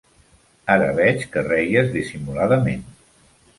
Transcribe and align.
Ara 0.75 0.87
veig 1.01 1.27
que 1.35 1.45
reies 1.49 1.93
dissimuladament. 1.99 2.85